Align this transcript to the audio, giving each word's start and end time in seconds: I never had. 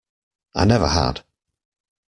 I 0.55 0.65
never 0.65 0.87
had. 0.87 1.23